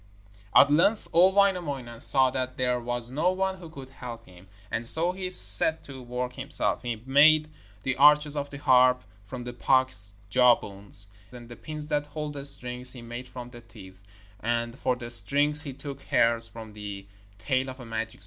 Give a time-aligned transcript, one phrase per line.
[0.55, 4.87] At length old Wainamoinen saw that there was no one who could help him, and
[4.87, 6.81] so he set to work himself.
[6.81, 7.51] He made
[7.83, 12.45] the arches of the harp from the pike's jawbones, and the pins that hold the
[12.45, 14.01] strings he made from the teeth,
[14.39, 17.05] and for the strings he took hairs from the
[17.37, 18.19] tail of a magic steed.